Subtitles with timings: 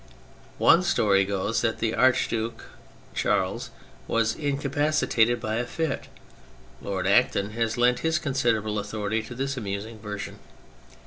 [0.57, 2.63] One story goes that the Archduke
[3.13, 3.69] Charles
[4.07, 6.05] was incapacitated by a fit;
[6.81, 10.39] Lord Acton has lent his considerable authority to this amusing version.